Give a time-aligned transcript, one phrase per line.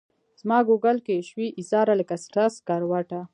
[0.41, 3.21] زماګوګل کي شوې ایساره لکه سره سکروټه